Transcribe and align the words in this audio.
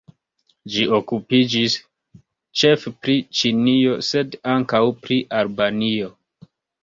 Ĝi 0.75 0.85
okupiĝis 0.99 1.75
ĉefe 2.61 2.93
pri 3.03 3.17
Ĉinio, 3.41 3.99
sed 4.09 4.39
ankaŭ 4.57 4.81
pri 5.03 5.19
Albanio. 5.43 6.09